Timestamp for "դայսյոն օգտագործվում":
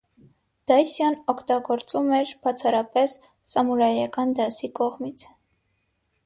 0.69-2.09